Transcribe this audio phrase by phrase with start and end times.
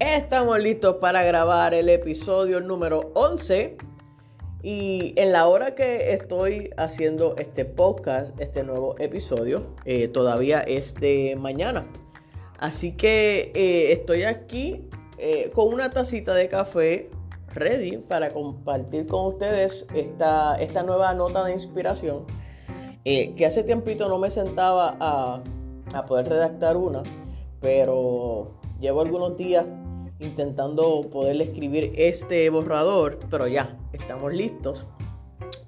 [0.00, 3.76] Estamos listos para grabar el episodio número 11
[4.62, 10.94] y en la hora que estoy haciendo este podcast, este nuevo episodio, eh, todavía es
[10.94, 11.84] de mañana.
[12.60, 14.88] Así que eh, estoy aquí
[15.18, 17.10] eh, con una tacita de café
[17.54, 22.24] ready para compartir con ustedes esta, esta nueva nota de inspiración.
[23.04, 25.42] que hace tiempito no me sentaba a,
[25.92, 27.02] a poder redactar una,
[27.60, 29.66] pero llevo algunos días
[30.20, 34.86] intentando poder escribir este borrador, pero ya, estamos listos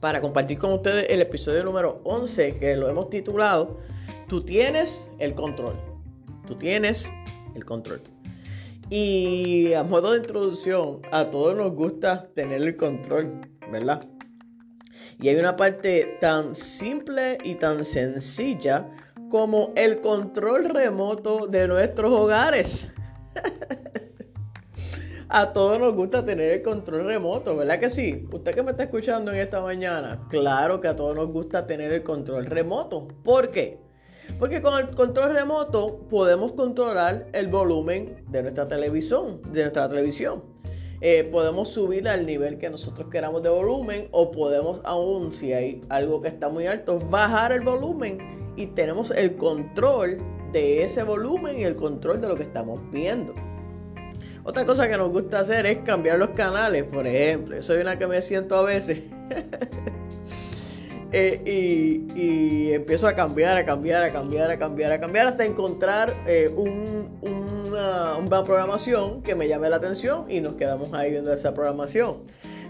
[0.00, 3.78] para compartir con ustedes el episodio número 11 que lo hemos titulado
[4.28, 5.74] Tú tienes el control.
[6.46, 7.10] Tú tienes
[7.56, 8.00] el control.
[8.88, 13.40] Y a modo de introducción, a todos nos gusta tener el control,
[13.72, 14.08] ¿verdad?
[15.20, 18.88] Y hay una parte tan simple y tan sencilla
[19.28, 22.92] como el control remoto de nuestros hogares.
[25.32, 28.26] A todos nos gusta tener el control remoto, ¿verdad que sí?
[28.32, 31.92] Usted que me está escuchando en esta mañana, claro que a todos nos gusta tener
[31.92, 33.06] el control remoto.
[33.22, 33.78] ¿Por qué?
[34.40, 40.42] Porque con el control remoto podemos controlar el volumen de nuestra televisión, de nuestra televisión.
[41.00, 45.80] Eh, podemos subir al nivel que nosotros queramos de volumen o podemos aún, si hay
[45.90, 48.18] algo que está muy alto, bajar el volumen
[48.56, 50.18] y tenemos el control
[50.50, 53.32] de ese volumen y el control de lo que estamos viendo.
[54.50, 57.54] Otra cosa que nos gusta hacer es cambiar los canales, por ejemplo.
[57.54, 59.00] Yo soy una que me siento a veces.
[61.12, 61.42] Eh,
[62.14, 66.48] y, empiezo a cambiar, a cambiar, a cambiar, a cambiar, a cambiar hasta encontrar eh,
[66.54, 72.18] una, programación que me llame la atención y nos quedamos ahí viendo esa programación.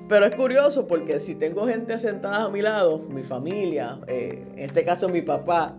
[0.08, 4.58] Pero es curioso porque si tengo gente sentada a mi lado, mi familia, eh, en
[4.60, 5.76] este caso mi papá,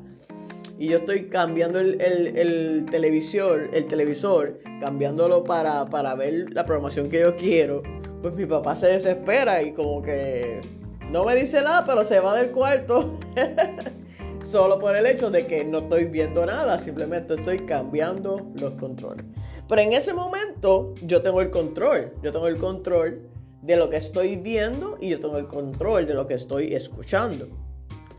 [0.78, 7.20] y yo estoy cambiando el, televisor, el televisor, cambiándolo para, para ver la programación que
[7.20, 7.84] yo quiero,
[8.22, 10.62] pues mi papá se desespera y como que
[11.10, 13.20] no me dice nada, pero se va del cuarto.
[14.42, 19.26] Solo por el hecho de que no estoy viendo nada, simplemente estoy cambiando los controles.
[19.68, 23.30] Pero en ese momento yo tengo el control, yo tengo el control
[23.62, 27.48] de lo que estoy viendo y yo tengo el control de lo que estoy escuchando.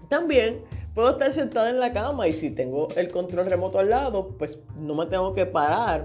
[0.09, 0.63] También
[0.95, 4.61] Puedo estar sentada en la cama y si tengo el control remoto al lado, pues
[4.77, 6.05] no me tengo que parar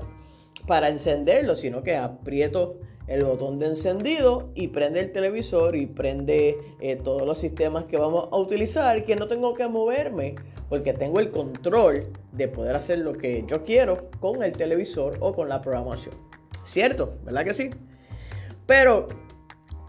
[0.66, 6.58] para encenderlo, sino que aprieto el botón de encendido y prende el televisor y prende
[6.80, 10.36] eh, todos los sistemas que vamos a utilizar, que no tengo que moverme
[10.70, 15.34] porque tengo el control de poder hacer lo que yo quiero con el televisor o
[15.34, 16.16] con la programación.
[16.64, 17.18] ¿Cierto?
[17.24, 17.70] ¿Verdad que sí?
[18.66, 19.08] Pero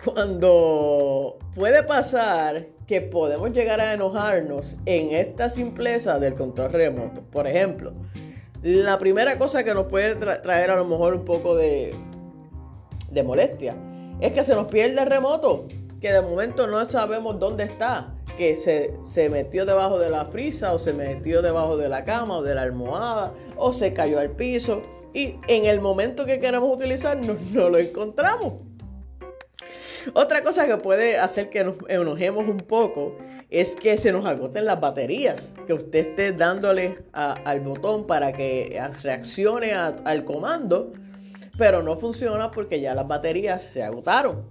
[0.05, 7.23] cuando puede pasar que podemos llegar a enojarnos en esta simpleza del control remoto.
[7.33, 7.93] Por ejemplo,
[8.63, 11.95] la primera cosa que nos puede traer a lo mejor un poco de,
[13.25, 13.77] molestia
[14.21, 15.67] es que se nos pierde el remoto,
[16.01, 20.73] que de momento no sabemos dónde está, que se, se, metió debajo de la frisa
[20.73, 24.31] o se metió debajo de la cama o de la almohada o se cayó al
[24.31, 24.81] piso
[25.13, 28.69] y en el momento que queremos utilizarlo no lo encontramos.
[30.15, 33.17] Otra cosa que puede hacer que nos enojemos un poco
[33.51, 38.81] es que se nos agoten las baterías, que usted esté dándole al botón para que
[39.03, 40.93] reaccione al comando,
[41.57, 44.47] pero no funciona porque ya las baterías se agotaron.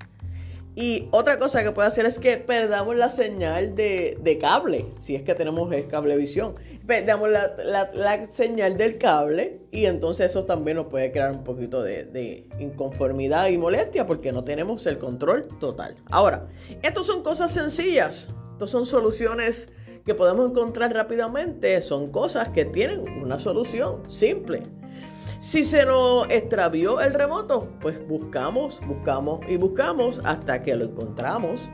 [0.79, 5.23] Y otra cosa que puede hacer es que perdamos la señal de, cable, si es
[5.23, 6.53] que tenemos cablevisión.
[6.85, 12.03] Perdamos la, señal del cable y entonces eso también nos puede crear un poquito de,
[12.03, 15.95] de, inconformidad y molestia porque no tenemos el control total.
[16.11, 16.47] Ahora,
[16.83, 19.69] estas son cosas sencillas, estas son soluciones
[20.05, 24.61] que podemos encontrar rápidamente, son cosas que tienen una solución simple.
[25.39, 31.69] Si se nos extravió el remoto, pues buscamos, buscamos y buscamos hasta que lo encontramos.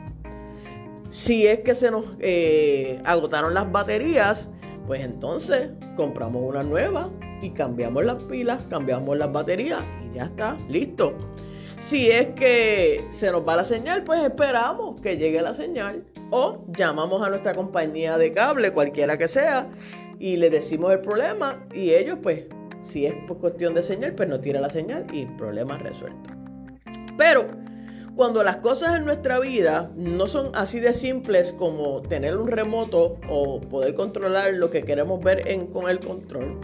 [1.08, 4.50] Si es que se nos eh, agotaron las baterías,
[4.86, 10.58] pues entonces compramos una nueva y cambiamos las pilas, cambiamos las baterías y ya está,
[10.68, 11.14] listo.
[11.78, 16.64] Si es que se nos va la señal, pues esperamos que llegue la señal o
[16.76, 19.70] llamamos a nuestra compañía de cable, cualquiera que sea,
[20.18, 22.44] y le decimos el problema y ellos pues
[22.84, 26.30] si es por cuestión de señal, pues no tira la señal y problema resuelto.
[27.16, 27.48] Pero
[28.16, 33.18] cuando las cosas en nuestra vida no son así de simples como tener un remoto
[33.28, 36.60] o poder controlar lo que queremos ver con el control,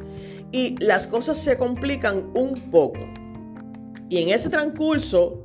[0.52, 3.00] y las cosas se complican un poco.
[4.08, 5.44] Y en ese transcurso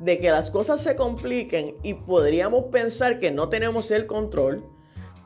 [0.00, 4.64] de que las cosas se compliquen y podríamos pensar que no tenemos el control,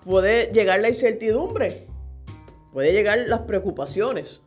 [0.05, 1.89] puede llegar la incertidumbre,
[2.73, 4.43] puede llegar las preocupaciones.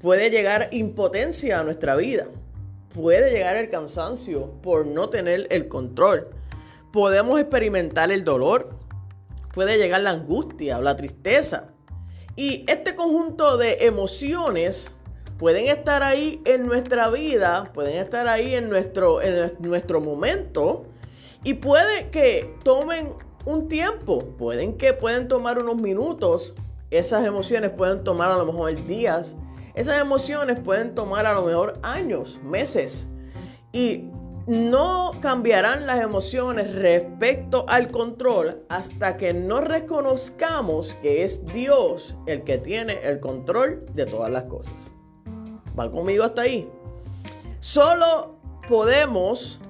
[0.00, 2.26] Puede llegar impotencia a nuestra vida.
[2.94, 6.28] Puede llegar el cansancio por no tener el control.
[6.90, 8.70] Podemos experimentar el dolor.
[9.52, 11.68] Puede llegar la angustia o la tristeza.
[12.34, 14.90] Y este conjunto de emociones
[15.38, 20.86] pueden estar ahí en nuestra vida, pueden estar ahí en nuestro, en nuestro momento
[21.44, 23.14] y puede que tomen
[23.44, 26.54] un tiempo, pueden que pueden tomar unos minutos,
[26.90, 29.34] esas emociones pueden tomar a lo mejor días,
[29.80, 33.06] esas emociones pueden tomar a lo mejor años, meses
[33.72, 34.10] y
[34.46, 42.44] no cambiarán las emociones respecto al control hasta que no reconozcamos que es Dios el
[42.44, 44.92] que tiene el control de todas las cosas.
[45.78, 46.68] ¿Va conmigo hasta ahí?
[47.60, 48.38] Solo
[48.68, 49.60] podemos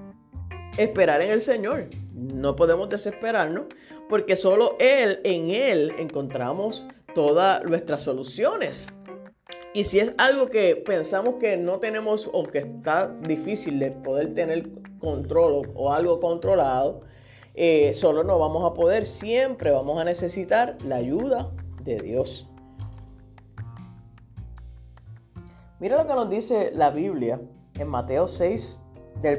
[0.77, 1.89] esperar en el Señor.
[2.15, 3.67] No podemos desesperarnos
[4.09, 8.89] porque solo Él, en Él, encontramos todas nuestras soluciones.
[9.73, 14.35] Y si es algo que pensamos que no tenemos o que está difícil de poder
[14.35, 14.69] tener
[14.99, 17.03] control o, algo controlado,
[17.55, 19.07] eh, solo no vamos a poder.
[19.07, 21.53] Siempre vamos a necesitar la ayuda
[21.85, 22.49] de Dios.
[25.79, 27.41] Mira lo que nos dice la Biblia
[27.79, 28.81] en Mateo 6,
[29.23, 29.37] del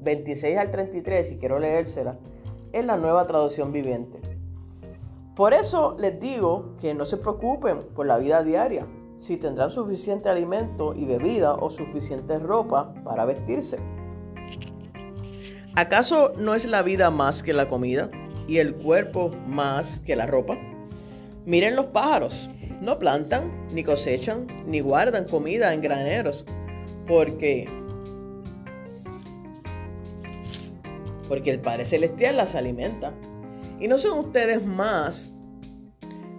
[0.00, 2.18] 26 al 33, y quiero leérsela,
[2.72, 4.20] en la nueva traducción viviente.
[5.34, 8.86] Por eso les digo que no se preocupen por la vida diaria,
[9.22, 13.78] si tendrán suficiente alimento y bebida o suficiente ropa para vestirse.
[15.74, 18.10] ¿Acaso no es la vida más que la comida
[18.46, 20.58] y el cuerpo más que la ropa?
[21.46, 26.44] Miren los pájaros, no plantan, ni cosechan, ni guardan comida en graneros,
[27.06, 27.66] porque
[31.28, 33.14] porque el Padre Celestial las alimenta.
[33.80, 35.30] Y no son ustedes más,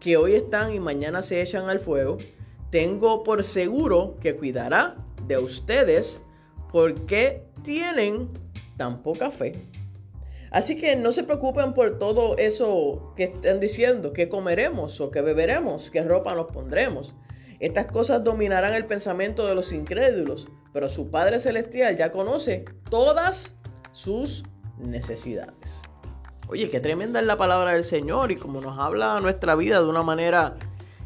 [0.00, 2.18] que hoy están y mañana se echan al fuego,
[2.70, 6.22] tengo por seguro que cuidará de ustedes
[6.72, 8.30] porque tienen
[8.76, 9.66] tan poca fe.
[10.50, 15.20] Así que no se preocupen por todo eso que están diciendo, que comeremos o que
[15.20, 17.14] beberemos, qué ropa nos pondremos.
[17.60, 23.54] Estas cosas dominarán el pensamiento de los incrédulos, pero su Padre Celestial ya conoce todas
[23.92, 24.44] sus
[24.78, 25.82] necesidades.
[26.50, 29.86] Oye, qué tremenda es la palabra del Señor y como nos habla nuestra vida de
[29.86, 30.56] una manera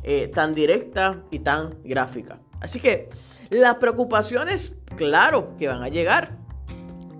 [0.03, 2.39] eh, tan directa y tan gráfica.
[2.61, 3.11] Así que
[3.51, 6.39] las preocupaciones, claro que van a llegar.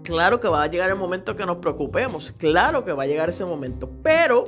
[0.05, 2.33] Claro que va a llegar el momento que nos preocupemos.
[2.39, 3.91] Claro que va a llegar ese momento.
[4.03, 4.45] Pero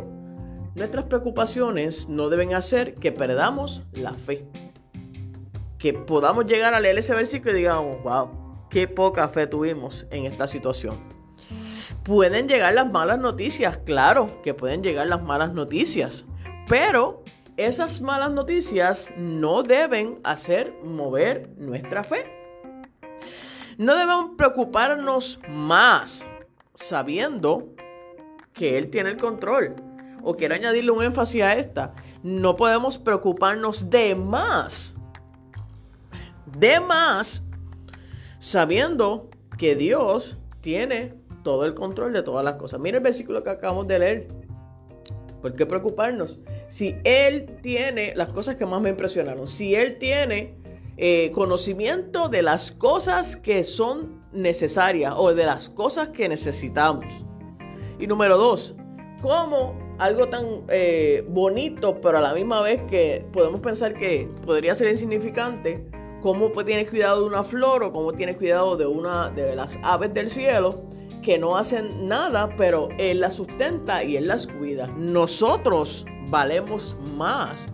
[0.74, 4.48] nuestras preocupaciones no deben hacer que perdamos la fe
[5.78, 8.30] que podamos llegar a leer ese versículo y digamos, wow,
[8.70, 11.15] qué poca fe tuvimos en esta situación.
[12.06, 16.24] Pueden llegar las malas noticias, claro que pueden llegar las malas noticias,
[16.68, 17.24] pero
[17.56, 22.24] esas malas noticias no deben hacer mover nuestra fe.
[23.76, 26.26] No debemos preocuparnos más
[26.74, 27.74] sabiendo
[28.52, 29.74] que Él tiene el control.
[30.22, 31.94] O quiero añadirle un énfasis a esta.
[32.22, 34.96] No podemos preocuparnos de más
[36.58, 37.42] de más,
[38.38, 41.14] sabiendo que Dios tiene
[41.46, 42.80] todo el control de todas las cosas.
[42.80, 44.28] Mira el versículo que acabamos de leer.
[45.40, 46.40] ¿Por qué preocuparnos?
[46.66, 50.56] Si Él tiene las cosas que más me impresionaron, si Él tiene
[50.96, 57.06] eh, conocimiento de las cosas que son necesarias o de las cosas que necesitamos.
[58.00, 58.74] Y número dos,
[59.22, 64.74] ¿cómo algo tan eh, bonito, pero a la misma vez que podemos pensar que podría
[64.74, 65.88] ser insignificante,
[66.20, 70.12] cómo tienes cuidado de una flor o cómo tienes cuidado de una de las aves
[70.12, 70.82] del cielo
[71.26, 74.86] que no hacen nada, pero Él las sustenta y Él las cuida.
[74.96, 77.68] Nosotros valemos más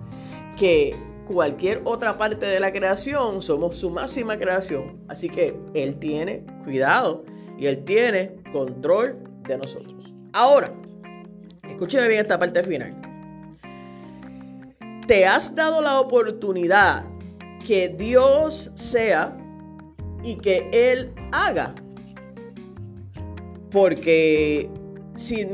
[0.57, 4.99] que cualquier otra parte de la creación, somos su máxima creación.
[5.09, 7.27] Así que Él tiene cuidado
[7.59, 10.15] y Él tiene control de nosotros.
[10.33, 10.73] Ahora,
[11.69, 12.97] escúcheme bien esta parte final.
[15.07, 17.05] Te has dado la oportunidad
[17.67, 19.37] que Dios sea
[20.23, 21.75] y que Él haga.
[23.73, 24.71] Porque
[25.15, 25.47] si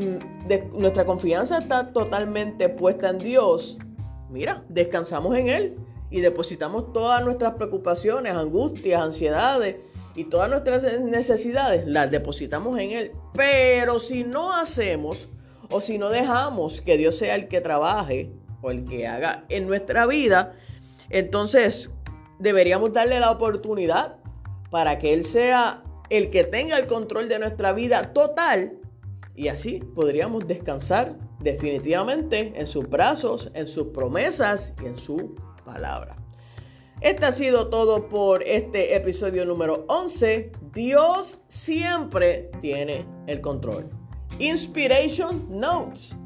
[0.72, 3.78] nuestra confianza está totalmente puesta en Dios,
[4.30, 5.76] mira, descansamos en Él
[6.10, 9.76] y depositamos todas nuestras preocupaciones, angustias, ansiedades
[10.14, 13.12] y todas nuestras necesidades las depositamos en Él.
[13.34, 15.28] Pero si no hacemos
[15.70, 18.32] o si no dejamos que Dios sea el que trabaje
[18.62, 20.54] o el que haga en nuestra vida,
[21.10, 21.90] entonces
[22.38, 24.16] deberíamos darle la oportunidad
[24.70, 28.78] para que Él sea el que tenga el control de nuestra vida total
[29.38, 36.16] y así podríamos descansar definitivamente en sus brazos, en sus promesas y en su palabra.
[37.00, 40.50] Este ha sido todo por este episodio número 11.
[40.72, 43.88] Dios siempre tiene el control.
[44.40, 46.16] Inspiration Notes.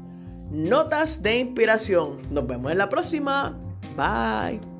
[0.49, 2.17] Notas de inspiración.
[2.31, 3.59] Nos vemos en la próxima.
[3.95, 4.72] Bye.